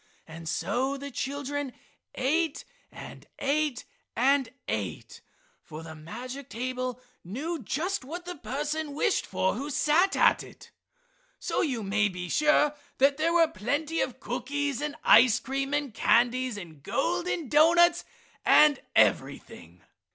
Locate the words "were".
13.31-13.47